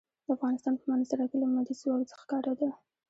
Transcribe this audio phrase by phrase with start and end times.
[0.25, 2.69] د افغانستان په منظره کې لمریز ځواک ښکاره ده.